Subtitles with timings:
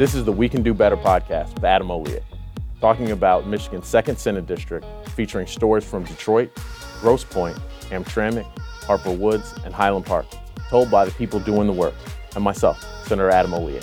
[0.00, 2.22] This is the We Can Do Better podcast with Adam Hollier,
[2.80, 6.50] talking about Michigan's second Senate district, featuring stories from Detroit,
[7.02, 7.58] Grosse Pointe,
[7.90, 8.46] Hamtramck,
[8.86, 10.24] Harper Woods, and Highland Park,
[10.70, 11.92] told by the people doing the work,
[12.34, 13.82] and myself, Senator Adam Hollier.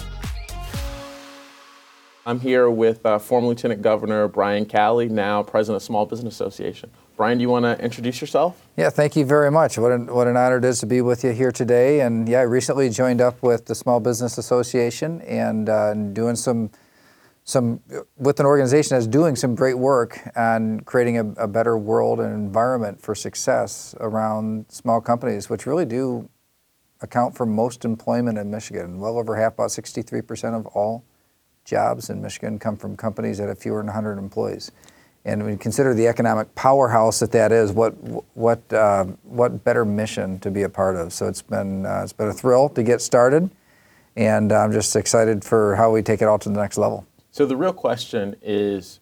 [2.26, 6.90] I'm here with uh, former Lieutenant Governor Brian Calley, now President of Small Business Association.
[7.18, 8.62] Brian, do you want to introduce yourself?
[8.78, 9.80] Yeah, thank you very much.
[9.80, 12.02] What an, what an honor it is to be with you here today.
[12.02, 16.70] And yeah, I recently joined up with the Small Business Association and uh, doing some
[17.44, 17.80] some
[18.18, 22.34] with an organization that's doing some great work on creating a, a, better world and
[22.34, 26.30] environment for success around small companies, which really do
[27.00, 29.00] account for most employment in Michigan.
[29.00, 31.06] Well over half, about 63% of all
[31.64, 34.74] jobs in Michigan come from companies that have fewer than 100 employees.
[35.28, 37.92] And when you consider the economic powerhouse that that is, what
[38.34, 41.12] what uh, what better mission to be a part of?
[41.12, 43.50] So it's been uh, it's been a thrill to get started,
[44.16, 47.06] and I'm just excited for how we take it all to the next level.
[47.32, 49.02] So the real question is,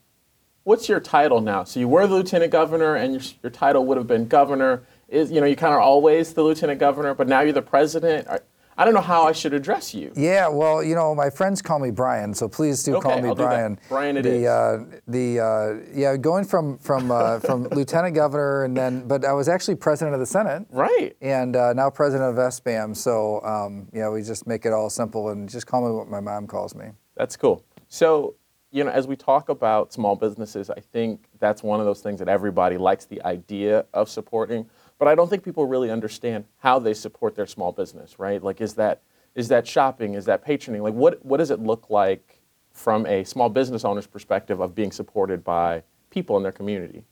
[0.64, 1.64] what's your title now?
[1.64, 4.82] So you were the lieutenant governor, and your, your title would have been governor.
[5.08, 8.28] Is you know you kind of always the lieutenant governor, but now you're the president.
[8.28, 8.42] Are,
[8.78, 10.12] I don't know how I should address you.
[10.16, 13.30] Yeah, well, you know, my friends call me Brian, so please do okay, call me
[13.30, 13.80] I'll Brian.
[13.88, 14.46] Brian, it the, is.
[14.46, 19.32] Uh, the uh, yeah, going from from uh, from lieutenant governor and then, but I
[19.32, 20.66] was actually president of the Senate.
[20.70, 21.16] Right.
[21.22, 22.98] And uh, now president of SBAM.
[22.98, 26.20] So um, yeah, we just make it all simple and just call me what my
[26.20, 26.88] mom calls me.
[27.16, 27.64] That's cool.
[27.88, 28.36] So
[28.72, 32.20] you know, as we talk about small businesses, I think that's one of those things
[32.20, 36.80] that everybody likes the idea of supporting but I don't think people really understand how
[36.80, 38.42] they support their small business, right?
[38.42, 39.02] Like, is that
[39.36, 40.14] is that shopping?
[40.14, 40.82] Is that patroning?
[40.82, 44.92] Like, what what does it look like from a small business owner's perspective of being
[44.92, 47.04] supported by people in their community?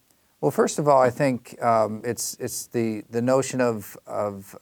[0.42, 4.56] Well, first of all, I think um, it's it's the the notion of of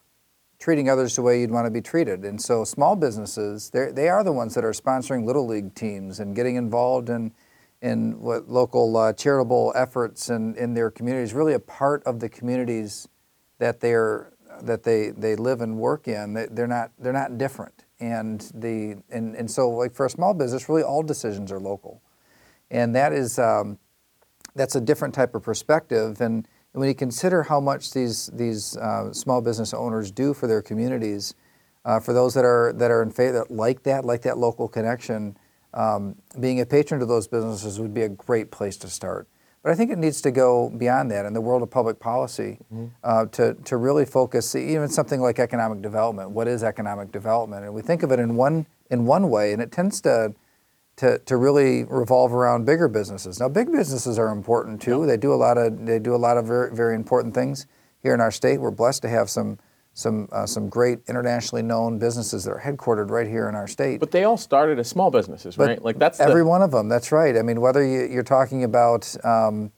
[0.59, 2.23] treating others the way you'd want to be treated.
[2.23, 6.19] And so, small businesses they they are the ones that are sponsoring little league teams
[6.19, 7.33] and getting involved in
[7.81, 12.29] in what local uh, charitable efforts in, in their communities, really a part of the
[12.29, 13.07] communities
[13.57, 14.31] that they're
[14.61, 16.33] that they, they live and work in.
[16.51, 17.85] They're not they're not different.
[17.99, 22.01] And the and, and so like for a small business, really all decisions are local,
[22.69, 23.77] and that is um,
[24.55, 26.21] that's a different type of perspective.
[26.21, 30.61] And when you consider how much these these uh, small business owners do for their
[30.61, 31.35] communities,
[31.85, 34.67] uh, for those that are that are in favor that like that like that local
[34.67, 35.37] connection,
[35.73, 39.27] um, being a patron to those businesses would be a great place to start.
[39.63, 42.57] But I think it needs to go beyond that in the world of public policy
[42.73, 42.87] mm-hmm.
[43.03, 46.31] uh, to, to really focus even something like economic development.
[46.31, 47.65] What is economic development?
[47.65, 50.33] And we think of it in one in one way, and it tends to
[50.97, 53.39] to, to really revolve around bigger businesses.
[53.39, 55.05] Now, big businesses are important too.
[55.05, 57.67] They do a lot of they do a lot of very, very important things
[58.03, 58.59] here in our state.
[58.59, 59.59] We're blessed to have some
[59.93, 63.99] some uh, some great internationally known businesses that are headquartered right here in our state.
[63.99, 65.83] But they all started as small businesses, but right?
[65.83, 66.47] Like that's every the...
[66.47, 66.87] one of them.
[66.87, 67.35] That's right.
[67.37, 69.71] I mean, whether you, are talking about um,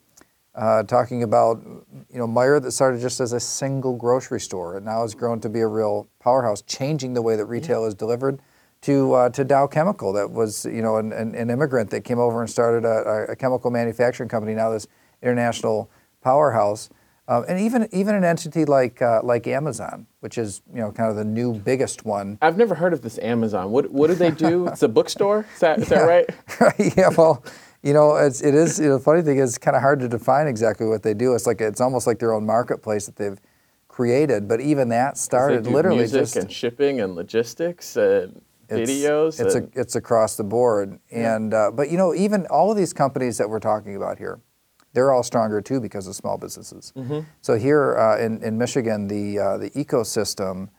[0.54, 4.86] uh, talking about you know Meijer that started just as a single grocery store and
[4.86, 7.88] now has grown to be a real powerhouse, changing the way that retail yeah.
[7.88, 8.40] is delivered.
[8.82, 12.18] To, uh, to Dow Chemical, that was you know an, an, an immigrant that came
[12.18, 14.54] over and started a, a chemical manufacturing company.
[14.54, 14.86] Now this
[15.22, 16.90] international powerhouse.
[17.26, 21.08] Uh, and even even an entity like uh, like Amazon, which is you know kind
[21.08, 22.38] of the new biggest one.
[22.42, 23.70] I've never heard of this Amazon.
[23.70, 24.66] What what do they do?
[24.68, 25.46] it's a bookstore.
[25.54, 25.98] Is that is yeah.
[25.98, 26.30] that right?
[26.60, 26.94] right.
[26.96, 27.08] Yeah.
[27.16, 27.42] Well,
[27.82, 28.78] you know, it's it is.
[28.78, 31.14] You know, the funny thing is, it's kind of hard to define exactly what they
[31.14, 31.34] do.
[31.34, 33.40] It's like it's almost like their own marketplace that they've
[33.88, 34.46] created.
[34.46, 39.40] But even that started literally music just and shipping and logistics and it's, videos.
[39.40, 40.98] It's and, a, it's across the board.
[41.10, 41.58] And yeah.
[41.58, 44.40] uh, but you know, even all of these companies that we're talking about here
[44.94, 46.92] they're all stronger too because of small businesses.
[46.96, 47.20] Mm-hmm.
[47.42, 50.70] So here uh, in, in Michigan, the, uh, the ecosystem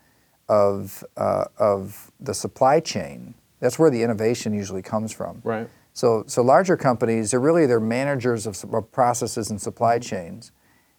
[0.49, 5.41] of, uh, of the supply chain, that's where the innovation usually comes from.
[5.43, 5.69] Right.
[5.93, 10.09] So, so larger companies, they're really they're managers of, of processes and supply mm-hmm.
[10.09, 10.51] chains.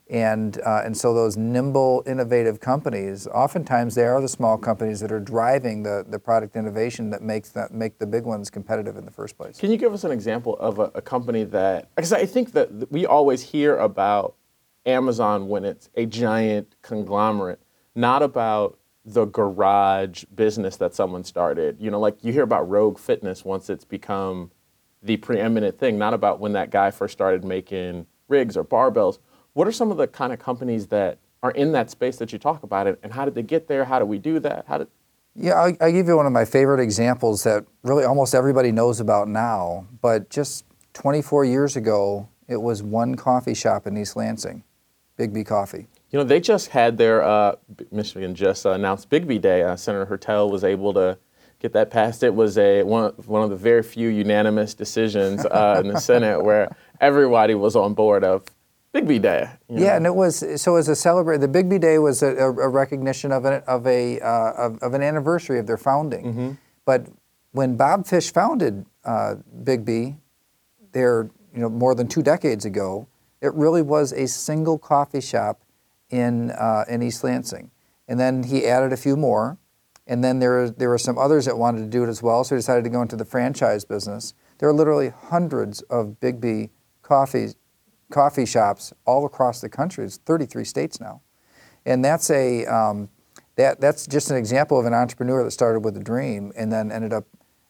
[0.09, 5.11] And, uh, and so those nimble, innovative companies, oftentimes they are the small companies that
[5.11, 9.03] are driving the, the product innovation that makes that make the big ones competitive in
[9.03, 9.59] the first place.
[9.59, 12.89] Can you give us an example of a, a company that, because I think that
[12.89, 14.35] we always hear about
[14.85, 17.61] Amazon when it's a giant conglomerate,
[17.93, 21.77] not about the garage business that someone started.
[21.79, 24.51] You know, like you hear about Rogue Fitness once it's become
[25.03, 29.19] the preeminent thing, not about when that guy first started making rigs or barbells
[29.57, 32.37] what are some of the kind of companies that are in that space that you
[32.37, 33.85] talk about it, and how did they get there?
[33.85, 34.65] How do we do that?
[34.67, 34.87] How did
[35.35, 38.99] yeah, I'll, I'll, give you one of my favorite examples that really almost everybody knows
[38.99, 39.87] about now.
[40.01, 40.63] But just
[40.93, 44.63] 24 years ago, it was one coffee shop in East Lansing,
[45.17, 45.87] Biggby Coffee.
[46.11, 47.55] You know, they just had their, uh,
[47.91, 49.63] Michigan just uh, announced Biggby Day.
[49.63, 51.17] Uh, Senator Hertel was able to
[51.59, 52.23] get that passed.
[52.23, 56.43] It was a one one of the very few unanimous decisions uh, in the Senate
[56.43, 58.43] where everybody was on board of
[58.93, 59.49] Biggby Day.
[59.69, 59.83] you know.
[59.83, 61.37] Yeah, and it was so as a celebrate.
[61.37, 65.03] The Biggby Day was a, a, recognition of an of a uh, of, of an
[65.03, 66.25] anniversary of their founding.
[66.25, 66.51] Mm-hmm.
[66.85, 67.07] But
[67.51, 70.17] when Bob Fish founded uh, Biggby,
[70.93, 73.07] there you know more than two decades ago,
[73.41, 75.61] it really was a single coffee shop
[76.09, 77.71] in uh, in East Lansing,
[78.07, 79.57] and then he added a few more,
[80.07, 82.43] and then there were, there were some others that wanted to do it as well.
[82.43, 84.33] So he decided to go into the franchise business.
[84.59, 86.69] There are literally hundreds of Biggby
[87.01, 87.49] coffee
[88.11, 90.05] coffee shops all across the country.
[90.05, 91.21] It's 33 states now,
[91.85, 93.09] and that's a um,
[93.55, 96.91] that that's just an example of an entrepreneur that started with a dream and then
[96.91, 97.25] ended up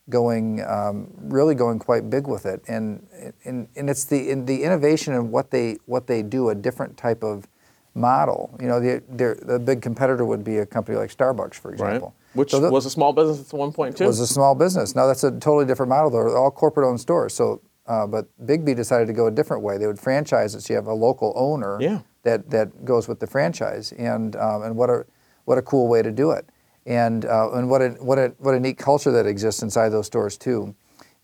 [0.09, 2.61] going um, really going quite big with it.
[2.67, 3.05] And
[3.45, 6.97] and, and it's the in the innovation of what they what they do, a different
[6.97, 7.47] type of
[7.93, 8.55] model.
[8.61, 9.01] You know, the
[9.41, 11.79] the big competitor would be a company like Starbucks, for right.
[11.79, 12.15] example.
[12.33, 14.05] Which So was a small business at one point too.
[14.05, 14.95] was a small business.
[14.95, 16.11] Now that's a totally different model.
[16.11, 17.33] They're all corporate-owned stores.
[17.33, 19.77] So, uh, but Biggby decided to go a different way.
[19.77, 22.01] They would franchise it, so you have a local owner Yeah.
[22.23, 23.93] that that goes with the franchise.
[23.97, 25.05] And um, and what a
[25.45, 26.49] what a cool way to do it.
[26.85, 30.05] And uh, and what a what a what a neat culture that exists inside those
[30.07, 30.75] stores too.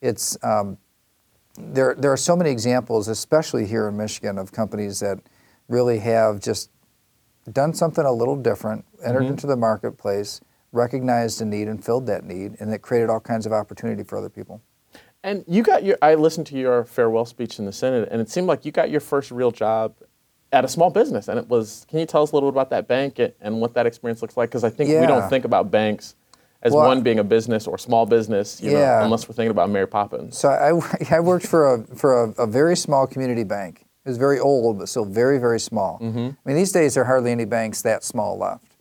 [0.01, 0.77] It's um,
[1.57, 5.19] there there are so many examples, especially here in Michigan, of companies that
[5.69, 6.69] really have just
[7.51, 10.39] done something a little different, entered into the marketplace,
[10.71, 14.18] recognized a need and filled that need, and it created all kinds of opportunity for
[14.18, 14.62] other people.
[15.24, 18.30] And you got your, I listened to your farewell speech in the Senate, and it
[18.30, 19.96] seemed like you got your first real job
[20.52, 21.28] at a small business.
[21.30, 23.62] And it was, can you tell us a little bit about that bank and- and
[23.62, 24.50] what that experience looks like?
[24.50, 26.16] Because I think we don't think about banks
[26.62, 29.04] as Well, one being a business or small business, you know, Yeah.
[29.04, 30.38] unless we're thinking about Mary Poppins.
[30.38, 30.72] So I,
[31.16, 33.86] I worked for a for a, a very small community bank.
[34.06, 35.98] It was very old, but still very very small.
[36.02, 38.76] I mean, these days there are hardly any banks that small left.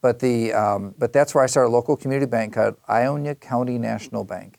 [0.00, 3.78] But the um, but that's where I started a local community bank called Ionia County
[3.78, 4.58] National Bank.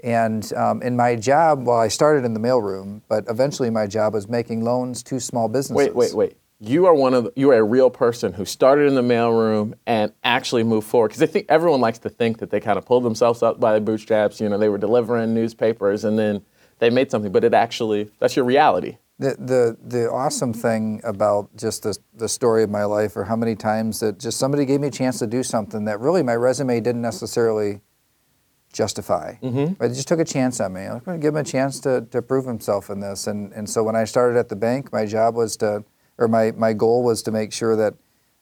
[0.00, 4.14] And um, in my job, well, I started in the mailroom, but eventually my job
[4.14, 5.88] was making loans to small businesses.
[5.88, 6.36] Wait, wait, wait.
[6.60, 9.74] You are one of the, you are a real person who started in the mailroom
[9.86, 11.08] and actually moved forward.
[11.08, 13.74] Because I think everyone likes to think that they kind of pulled themselves up by
[13.74, 14.40] the bootstraps.
[14.40, 16.44] You know, they were delivering newspapers and then
[16.80, 17.30] they made something.
[17.30, 18.98] But it actually that's your reality.
[19.20, 23.34] The, the, the awesome thing about just the, the story of my life or how
[23.34, 26.36] many times that just somebody gave me a chance to do something that really my
[26.36, 27.80] resume didn't necessarily
[28.72, 29.36] justify.
[29.42, 29.74] Mm-hmm.
[29.74, 30.82] But they just took a chance on me.
[30.82, 33.26] I'm going to give him a chance to, to prove himself in this.
[33.26, 35.84] And, and so when I started at the bank, my job was to,
[36.18, 37.94] or my, my goal was to make sure that,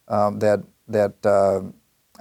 [0.08, 1.62] um, that, that, uh,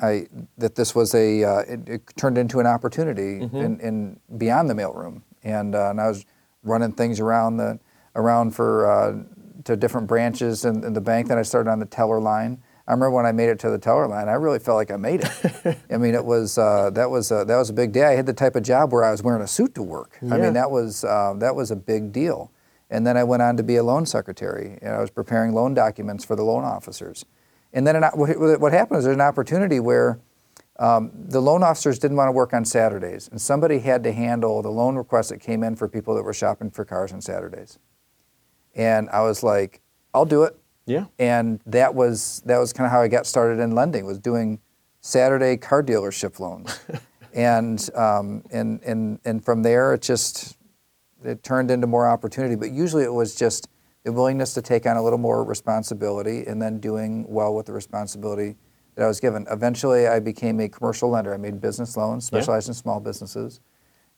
[0.02, 4.70] I, that this was a, uh, it, it turned into an opportunity in, in beyond
[4.70, 5.22] the mailroom.
[5.44, 6.26] And, uh, and I was
[6.64, 7.80] running things around the,
[8.16, 9.24] around for, uh,
[9.64, 11.30] to different branches in, in the bank.
[11.30, 12.62] Then I started on the teller line.
[12.88, 14.96] I remember when I made it to the teller line, I really felt like I
[14.96, 15.78] made it.
[15.92, 18.06] I mean, it was uh, that was uh, that was a big day.
[18.06, 20.20] I had the type of job where I was wearing a suit to work.
[20.22, 22.52] I mean, that was uh, that was a big deal.
[22.92, 24.78] And then I went on to be a loan secretary.
[24.82, 27.26] And I was preparing loan documents for the loan officers.
[27.74, 30.20] And then an, what what happened is there's an opportunity where
[30.78, 34.62] um, the loan officers didn't want to work on Saturdays, and somebody had to handle
[34.62, 37.80] the loan requests that came in for people that were shopping for cars on Saturdays.
[38.76, 39.82] And I was like,
[40.14, 41.06] I'll do it Yeah.
[41.20, 44.60] and that was that was kind of how I got started in lending was doing
[45.02, 46.80] Saturday car dealership loans,
[47.34, 50.58] and um, and and and from there it just
[51.24, 52.56] it turned into more opportunity.
[52.56, 53.68] But usually it was just
[54.04, 57.74] the willingness to take on a little more responsibility and then doing well with the
[57.74, 58.56] responsibility
[58.96, 59.46] that I was given.
[59.50, 61.34] Eventually, I became a commercial lender.
[61.34, 62.38] I made business loans, Yeah.
[62.40, 63.60] specialized in small businesses,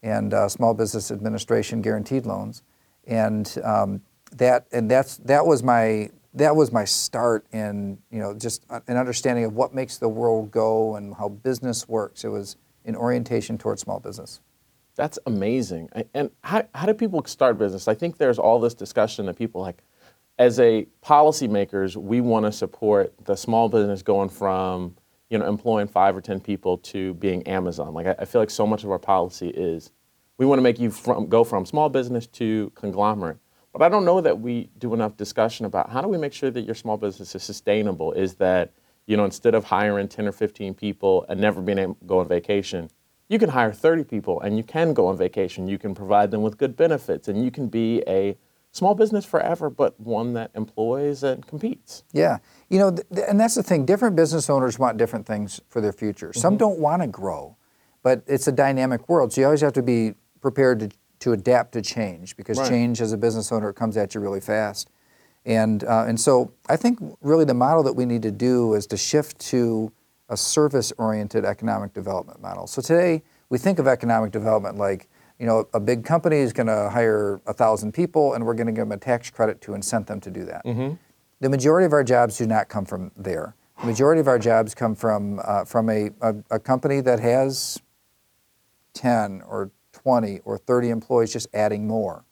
[0.02, 2.62] and uh, small business administration guaranteed loans,
[3.06, 8.34] and um, that and that's that was my that was my start in you know
[8.34, 12.24] just uh, an understanding of what makes the world go and how business works.
[12.24, 14.40] It was an orientation towards small business.
[14.98, 15.90] That's amazing.
[16.12, 17.86] And how, how do people start business?
[17.86, 19.84] I think there's all this discussion that people like,
[20.40, 24.96] as a policymakers, we want to support the small business going from,
[25.30, 27.94] you know, employing five or 10 people to being Amazon.
[27.94, 29.92] Like, I, I feel like so much of our policy is
[30.36, 33.36] we want to make you from, go from small business to conglomerate.
[33.72, 36.50] But I don't know that we do enough discussion about how do we make sure
[36.50, 38.12] that your small business is sustainable?
[38.12, 38.72] Is that,
[39.06, 42.18] you know, instead of hiring 10 or 15 people and never being able to go
[42.20, 42.90] on vacation,
[43.28, 45.68] you can hire 30 people and you can go on vacation.
[45.68, 48.36] You can provide them with good benefits and you can be a
[48.72, 52.04] small business forever, but one that employs and competes.
[52.12, 53.84] Yeah, you know, th- th- and that's the thing.
[53.84, 56.32] Different business owners want different things for their future.
[56.32, 56.58] Some mm-hmm.
[56.58, 57.56] don't want to grow,
[58.02, 61.72] but it's a dynamic world, so you always have to be prepared to, to adapt
[61.72, 62.68] to change because Right.
[62.68, 64.90] change as a business owner comes at you really fast.
[65.44, 68.86] And uh, and so I think really the model that we need to do is
[68.88, 69.92] to shift to
[70.28, 72.66] a service-oriented economic development model.
[72.66, 75.08] So today we think of economic development like
[75.38, 78.66] you know a big company is going to hire a thousand people and we're going
[78.66, 80.62] to give them a tax credit to incent them to do that.
[81.40, 83.54] The majority of our jobs do not come from there.
[83.80, 87.80] The majority of our jobs come from uh, from a, a, a company that has
[88.94, 89.70] 10 or
[90.08, 92.24] 20 or 30 employees just adding more.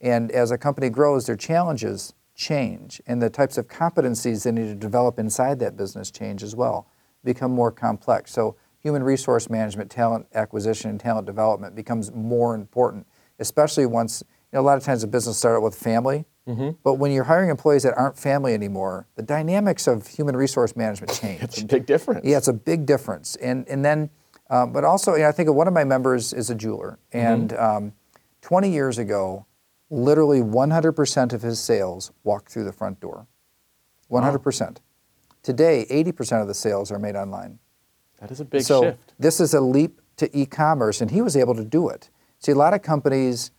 [0.00, 4.66] And as a company grows, their challenges change, and the types of competencies they need
[4.66, 6.88] to develop inside that business change as well,
[7.22, 8.32] become more complex.
[8.32, 13.06] So, human resource management, talent acquisition, and talent development becomes more important,
[13.38, 16.70] especially once, you know, a lot of times a business started with family, mm-hmm.
[16.82, 21.12] but when you're hiring employees that aren't family anymore, the dynamics of human resource management
[21.12, 21.42] change.
[21.42, 22.26] It's a big difference.
[22.26, 23.36] Yeah, it's a big difference.
[23.36, 24.10] And and then,
[24.50, 27.52] um, but also, you know, I think one of my members is a jeweler, and
[27.54, 27.92] um,
[28.42, 29.46] 20 years ago,
[29.90, 33.26] literally 100% of his sales walked through the front door.
[34.10, 34.78] 100%.
[35.42, 37.58] Today, 80% of the sales are made online.
[38.20, 39.14] That is a big so shift.
[39.18, 42.10] this is a leap to e-commerce, and he was able to do it.
[42.38, 43.52] See, a lot of companies,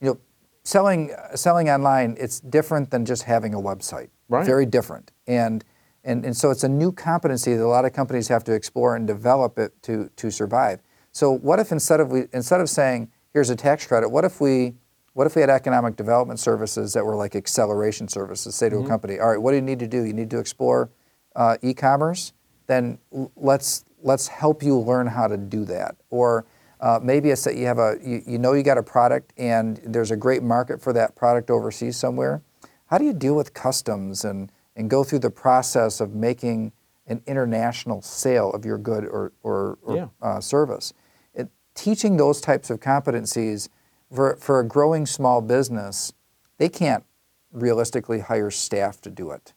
[0.00, 0.20] you know,
[0.64, 4.08] selling selling online, it's different than just having a website.
[4.28, 4.44] Right.
[4.44, 5.64] Very different, and
[6.04, 8.96] and and so it's a new competency that a lot of companies have to explore
[8.96, 10.80] and develop it to to survive.
[11.12, 14.40] So what if instead of we instead of saying here's a tax credit, what if
[14.40, 14.74] we
[15.14, 18.54] what if we had economic development services that were like acceleration services?
[18.54, 20.04] Say to a company, all right, what do you need to do?
[20.04, 20.90] You need to explore
[21.36, 22.32] uh, e-commerce.
[22.66, 22.98] Then
[23.36, 25.96] let's let's help you learn how to do that.
[26.10, 26.46] Or
[26.80, 29.80] uh, maybe it's that you have a you, you know you got a product and
[29.84, 32.42] there's a great market for that product overseas somewhere.
[32.86, 36.72] How do you deal with customs and and go through the process of making
[37.06, 40.06] an international sale of your good or or, or Yeah.
[40.20, 40.92] uh, service?
[41.34, 43.68] It, teaching those types of competencies
[44.14, 46.12] for, for a growing small business,
[46.58, 47.04] they can't
[47.52, 49.52] realistically hire staff to do it.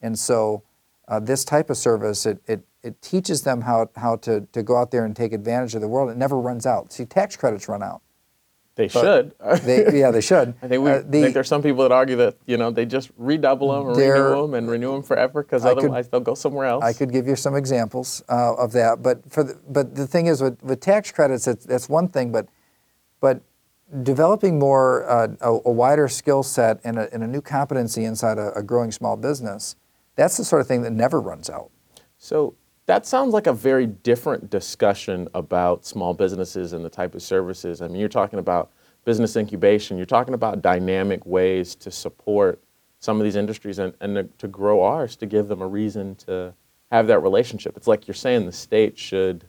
[0.00, 0.62] And so
[1.08, 4.76] uh, this type of service, it, it, it teaches them how, how to, to go
[4.76, 6.10] out there and take advantage of the world.
[6.10, 6.92] It never runs out.
[6.92, 8.02] See, tax credits run out.
[8.76, 9.32] They should.
[9.62, 10.54] They, yeah, they should.
[10.62, 12.84] I think we Uh, I think there's some people that argue that you know they
[12.86, 13.94] just redouble them or
[14.30, 16.82] renew them and renew them forever because I could- otherwise they'll go somewhere else.
[16.84, 20.26] I could give you some examples uh, of that, but for the, but the thing
[20.26, 22.48] is with, with tax credits, it's, that's one thing, but
[23.20, 23.40] but
[24.02, 28.38] developing more uh, a, a wider skill set and a, and a new competency inside
[28.38, 29.76] a, a growing small business,
[30.16, 31.70] that's the sort of thing that never runs out.
[32.18, 32.54] So
[32.86, 37.80] that sounds like a very different discussion about small businesses and the type of services.
[37.80, 38.70] I mean, you're talking about
[39.04, 39.96] business incubation.
[39.96, 42.60] You're talking about dynamic ways to support
[43.00, 46.54] some of these industries and, and to, grow ours to give them a reason to
[46.90, 47.76] have that relationship.
[47.76, 49.44] It's like you're saying the state should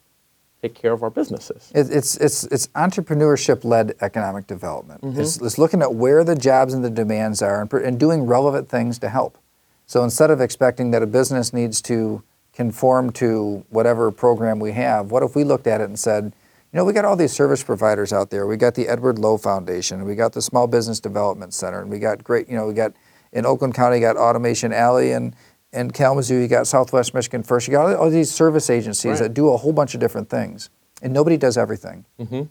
[0.62, 1.72] take care of our businesses.
[1.76, 5.02] It, it's it's it's entrepreneurship-led economic development.
[5.02, 5.22] Mm-hmm.
[5.22, 8.68] It's, it's looking at where the jobs and the demands are and, and doing relevant
[8.68, 9.38] things to help.
[9.86, 12.24] So instead of expecting that a business needs to
[12.56, 16.78] conform to whatever program we have, what if we looked at it and said, you
[16.78, 18.48] know, we got all these service providers out there.
[18.48, 22.00] We got the Edward Lowe Foundation, we got the Small Business Development Center, and we
[22.00, 22.94] got great, you know, we got
[23.34, 25.36] in Oakland County, you got Automation Alley, and
[25.74, 27.68] in Kalamazoo, you got Southwest Michigan First.
[27.68, 29.20] You got all, all these service agencies Right.
[29.20, 30.70] that do a whole bunch of different things,
[31.02, 32.06] and nobody does everything.
[32.20, 32.44] Mm-hmm.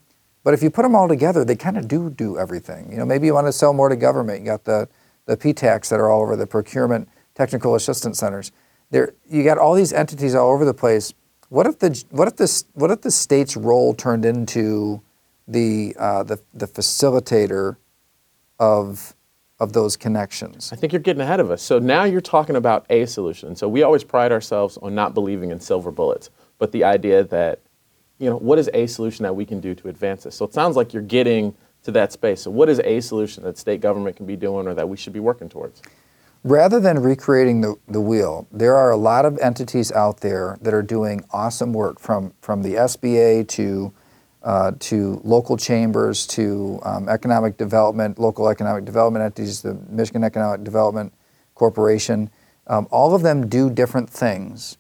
[0.43, 2.91] But if you put them all together, they kind of do do everything.
[2.93, 4.41] You know, maybe you want to sell more to government.
[4.41, 4.89] You got the
[5.25, 8.53] the PTACs that are all over the procurement technical assistance centers.
[8.95, 11.15] There, you got all these entities all over the place.
[11.49, 15.03] What if the what if this what if the state's role turned into
[15.49, 17.77] the uh, the the facilitator
[18.61, 19.17] of
[19.59, 20.73] of those connections?
[20.73, 21.61] I think you're getting ahead of us.
[21.61, 23.57] So now you're talking about a solution.
[23.57, 27.59] So we always pride ourselves on not believing in silver bullets, but the idea that,
[28.21, 30.37] you know, what is a solution that we can do to advance this?
[30.37, 32.43] So it sounds like you're getting to that space.
[32.43, 35.13] So what is a solution that state government can be doing or that we should
[35.13, 35.83] be working towards?
[36.45, 40.75] Rather than recreating the, the wheel, there are a lot of entities out there that
[40.75, 43.91] are doing awesome work from, from the SBA to,
[44.43, 50.63] uh, to local chambers to um, economic development, local economic development entities, the Michigan Economic
[50.63, 51.15] Development
[51.55, 52.29] Corporation.
[52.67, 54.77] Um, all of them do different things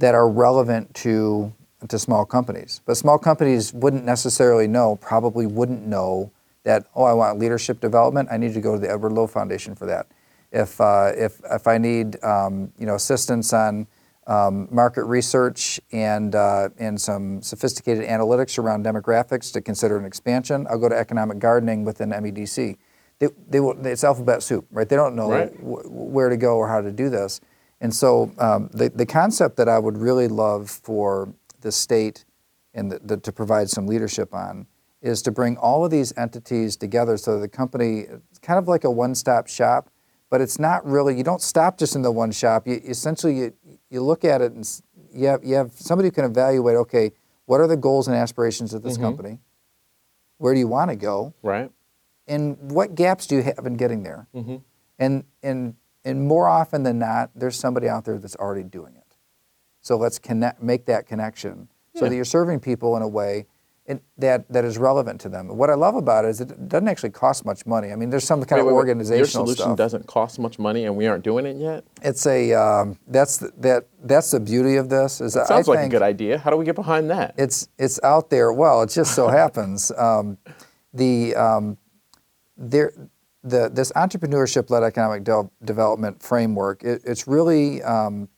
[0.00, 1.50] that are relevant to,
[1.88, 2.82] to small companies.
[2.84, 6.30] But small companies wouldn't necessarily know, probably wouldn't know
[6.64, 9.74] that, oh, I want leadership development, I need to go to the Edward Lowe Foundation
[9.74, 10.08] for that
[10.54, 13.86] if, uh, if, if I need um, you know, assistance on
[14.26, 20.66] um, market research and, uh, and some sophisticated analytics around demographics to consider an expansion,
[20.70, 22.76] I'll go to economic gardening within MEDC.
[23.18, 24.88] They, they will, it's alphabet soup, right?
[24.88, 25.50] They don't know Right.
[25.56, 27.40] wh- where to go or how to do this.
[27.80, 32.24] And so um, the, the concept that I would really love for the state
[32.72, 34.66] and the, the, to provide some leadership on
[35.02, 38.06] is to bring all of these entities together so the company,
[38.40, 39.90] kind of like a one-stop shop,
[40.34, 42.66] but it's not really, you don't stop just in the one shop.
[42.66, 43.52] You, essentially, you,
[43.88, 44.68] you look at it and
[45.12, 46.74] you have you have somebody who can evaluate.
[46.76, 47.12] Okay,
[47.46, 49.04] what are the goals and aspirations of this Mm-hmm.
[49.04, 49.38] company?
[50.38, 51.34] Where do you want to go?
[51.40, 51.70] Right.
[52.26, 54.26] and what gaps do you have in getting there?
[54.34, 54.56] Mm-hmm.
[54.98, 59.14] And and and more often than not, there's somebody out there that's already doing it.
[59.82, 62.08] So let's connect, make that connection, so Yeah.
[62.08, 63.46] that you're serving people in a way
[63.86, 65.48] it, that that is relevant to them.
[65.48, 67.92] What I love about it is it doesn't actually cost much money.
[67.92, 69.76] I mean, there's some kind Wait, of wait, organizational Your solution stuff.
[69.76, 71.84] doesn't cost much money, and we aren't doing it yet.
[72.02, 75.20] It's a um, that's the, that that's the beauty of this.
[75.20, 76.38] Is that Sounds I like a good idea.
[76.38, 77.34] How do we get behind that?
[77.36, 78.52] it's it's out there.
[78.52, 80.38] Well, it just so happens um,
[80.94, 81.76] the um,
[82.56, 82.92] there
[83.42, 86.82] the this entrepreneurship-led economic del- development framework.
[86.82, 88.30] It, it's really um,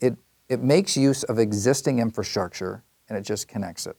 [0.00, 0.18] it
[0.50, 3.96] it makes use of existing infrastructure and it just connects it.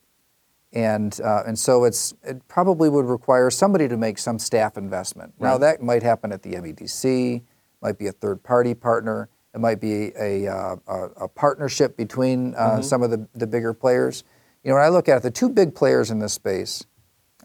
[0.72, 5.34] And uh, and so it's it probably would require somebody to make some staff investment.
[5.40, 7.42] Now that might happen at the MEDC,
[7.82, 9.30] might be a third-party partner.
[9.54, 13.74] It might be a, uh, a, a partnership between uh, some of the, the bigger
[13.74, 14.24] players.
[14.64, 16.86] You know, when I look at it, the two big players in this space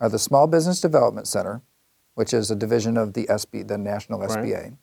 [0.01, 1.63] are the Small Business Development Center,
[2.15, 4.31] which is a division of the SB, the National Right.
[4.31, 4.77] SBA,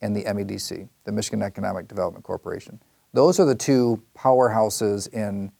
[0.00, 2.80] and the MEDC, the Michigan Economic Development Corporation.
[3.12, 5.52] Those are the two powerhouses in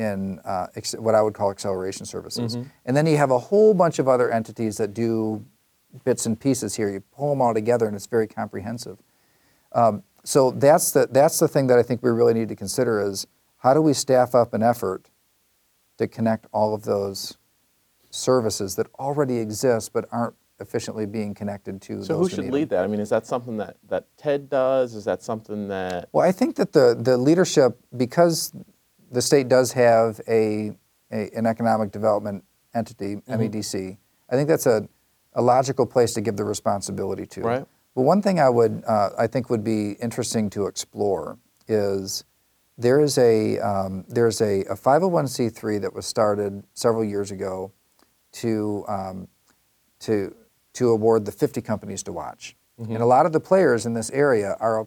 [0.00, 2.56] in uh, ex- what I would call acceleration services.
[2.86, 5.44] And then you have a whole bunch of other entities that do
[6.04, 6.88] bits and pieces here.
[6.88, 8.98] You pull them all together, and it's very comprehensive.
[9.72, 13.00] Um, so that's the that's the thing that I think we really need to consider
[13.00, 13.26] is
[13.58, 15.10] how do we staff up an effort
[15.98, 17.36] to connect all of those
[18.10, 22.78] services that already exist but aren't efficiently being connected to So who should lead them.
[22.78, 22.84] that?
[22.84, 24.94] I mean, is that something that, that TED does?
[24.94, 28.52] Is that something that Well, I think that the, the leadership, because
[29.10, 30.72] the state does have a,
[31.12, 33.32] a an economic development entity, Mm-hmm.
[33.32, 33.96] MEDC,
[34.30, 34.88] I think that's a,
[35.34, 37.40] a logical place to give the responsibility to.
[37.42, 37.66] Right.
[37.96, 42.24] But one thing I would uh, I think would be interesting to explore is
[42.78, 47.72] there is a um, there's a, a 501c3 that was started several years ago
[48.32, 49.28] to um,
[50.00, 50.34] to
[50.74, 52.92] to award the 50 companies to watch, Mm-hmm.
[52.94, 54.86] and a lot of the players in this area are a,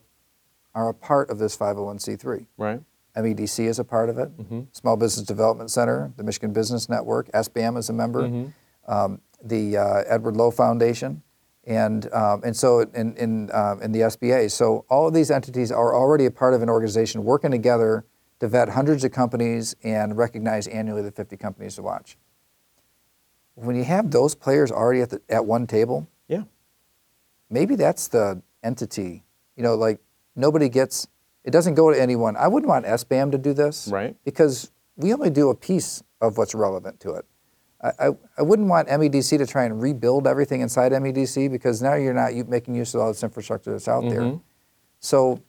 [0.73, 2.47] are a part of this 501c3.
[2.57, 2.81] right?
[3.15, 4.31] MEDC is a part of it.
[4.71, 8.51] Small Business Development Center, the Michigan Business Network, SBAM is a member,
[8.87, 11.21] um, the uh, Edward Lowe Foundation,
[11.65, 14.49] and um, and so in in, um, in the SBA.
[14.51, 18.05] So all of these entities are already a part of an organization working together
[18.39, 22.17] to vet hundreds of companies and recognize annually the 50 companies to watch.
[23.55, 26.43] When you have those players already at the, at one table, Yeah.
[27.49, 29.23] maybe that's the entity.
[29.55, 29.99] You know, like
[30.35, 31.07] nobody gets,
[31.43, 32.35] it doesn't go to anyone.
[32.35, 33.87] I wouldn't want SBAM to do this.
[33.91, 34.15] Right.
[34.23, 37.25] Because we only do a piece of what's relevant to it.
[37.81, 41.95] I, I, I wouldn't want MEDC to try and rebuild everything inside MEDC because now
[41.95, 44.39] you're not making use of all this infrastructure that's out there.
[44.99, 45.41] So,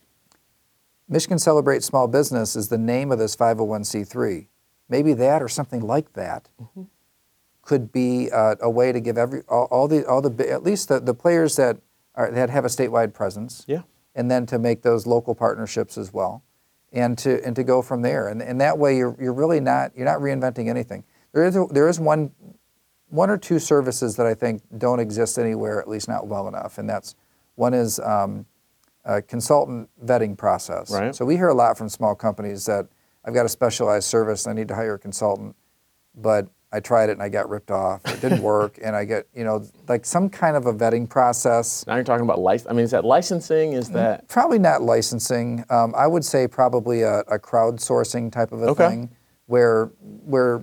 [1.08, 4.48] Michigan Celebrate Small Business is the name of this 501c3.
[4.88, 6.48] Maybe that or something like that
[7.62, 10.88] could be uh, a way to give every all, all the all the at least
[10.88, 11.78] the, the players that
[12.14, 13.82] are that have a statewide presence, Yeah.
[14.14, 16.42] And then to make those local partnerships as well,
[16.92, 18.28] and to and to go from there.
[18.28, 21.04] And, and that way you're you're really not you're not reinventing anything.
[21.32, 22.32] There is a, there is one
[23.08, 26.78] one or two services that I think don't exist anywhere, at least not well enough,
[26.78, 27.14] and that's
[27.54, 28.46] one is um,
[29.04, 30.90] a consultant vetting process.
[30.90, 31.14] Right.
[31.14, 32.86] So we hear a lot from small companies that
[33.24, 35.56] I've got a specialized service and I need to hire a consultant,
[36.14, 38.00] but I tried it and I got ripped off.
[38.06, 41.86] It didn't work, and I get you know like some kind of a vetting process.
[41.86, 42.68] Now you're talking about license.
[42.70, 43.74] I mean, is that licensing?
[43.74, 45.64] Is that Probably not licensing.
[45.70, 48.88] Um, I would say probably a, a crowdsourcing type of a Okay.
[48.88, 49.10] thing,
[49.46, 49.86] where
[50.24, 50.62] where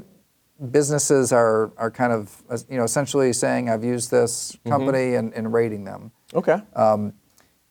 [0.70, 4.70] businesses are are kind of you know essentially saying I've used this Mm-hmm.
[4.70, 6.12] company and, and rating them.
[6.34, 6.62] okay?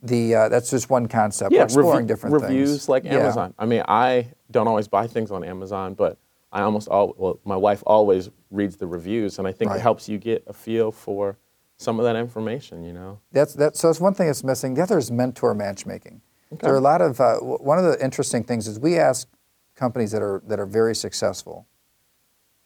[0.02, 1.52] The uh, that's just one concept.
[1.52, 2.88] yeah, We're exploring review- different reviews things.
[2.88, 3.16] like Yeah.
[3.18, 3.52] Amazon.
[3.58, 6.16] I mean, I don't always buy things on Amazon, but
[6.52, 9.78] I almost all well, my wife always reads the reviews, and I think Right.
[9.78, 11.36] it helps you get a feel for
[11.76, 12.84] some of that information.
[12.84, 13.76] You know, That's that.
[13.76, 14.74] So that's one thing that's missing.
[14.74, 16.20] The other is mentor matchmaking.
[16.60, 19.28] There are a lot of uh, w- one of the interesting things is we ask
[19.76, 21.66] companies that are that are very successful.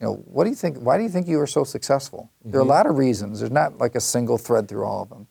[0.01, 0.79] You know, what do you think?
[0.79, 2.31] Why do you think you were so successful?
[2.45, 3.41] There are a lot of reasons.
[3.41, 5.27] There's not like a single thread through all of them.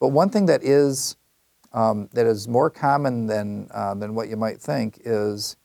[0.00, 1.16] But one thing that is
[1.72, 5.56] um, that is more common than uh, than what you might think is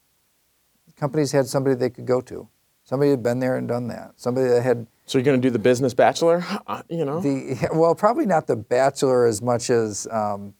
[1.00, 2.48] companies had somebody they could go to,
[2.84, 5.52] somebody had been there and done that, somebody that had so you're going to do
[5.52, 6.46] the business bachelor.
[6.68, 10.54] Uh, you know, the well, probably not the Bachelor as much as um,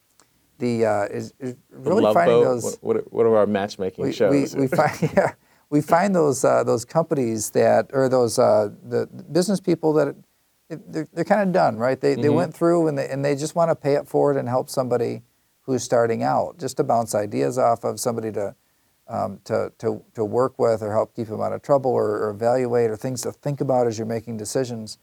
[0.58, 2.44] the uh, is, is The really Love finding Boat.
[2.44, 2.78] those.
[2.80, 4.56] What, what, what are our matchmaking we, we, shows?
[4.56, 5.34] we find yeah,
[5.70, 10.16] we find those uh, those companies that or those uh, the business people that
[10.68, 12.00] they're, they're kind of done right.
[12.00, 12.34] They, they Mm-hmm.
[12.34, 15.22] went through and they, and they just want to pay it forward and help somebody
[15.62, 18.56] who's starting out, just to bounce ideas off of somebody to
[19.10, 22.30] um, to, to, to work with or help keep them out of trouble or, or
[22.30, 24.98] evaluate or things to think about as you're making decisions.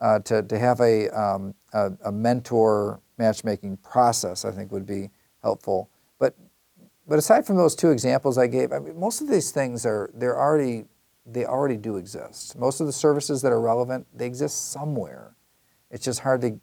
[0.00, 5.10] Uh, to, to have a, um, a, a mentor matchmaking process, I think would be
[5.42, 5.90] helpful.
[6.20, 6.36] But,
[7.08, 10.08] but aside from those two examples I gave, I mean, most of these things are
[10.14, 10.84] they're already
[11.30, 12.56] they already do exist.
[12.56, 15.34] Most of the services that are relevant they exist somewhere.
[15.90, 16.60] It's just hard to,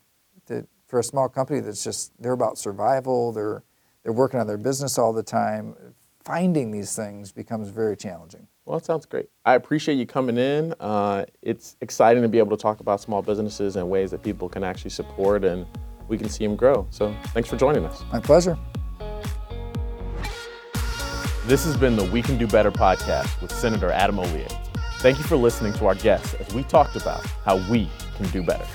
[0.48, 3.32] to for a small company that's just they're about survival.
[3.32, 3.64] They're
[4.04, 5.76] they're working on their business all the time.
[6.26, 8.48] Finding these things becomes very challenging.
[8.66, 9.30] Well, that sounds great.
[9.46, 10.74] I appreciate you coming in.
[10.80, 14.50] Uh, it's exciting to be able to talk about small businesses and ways that people
[14.50, 15.68] can actually support and
[16.08, 16.88] we can see them grow.
[16.90, 18.04] So thanks for joining us.
[18.12, 18.58] My pleasure.
[21.46, 24.48] This has been the We Can Do Better podcast with Senator Adam Hollier.
[25.02, 28.42] Thank you for listening to our guests as we talked about how we can do
[28.42, 28.66] better.